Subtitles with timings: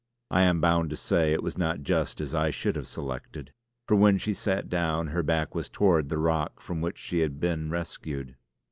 [0.31, 3.53] I am bound to say it was not just as I should have selected;
[3.87, 7.39] for when she sat down, her back was towards the rock from which she had
[7.39, 8.35] been rescued.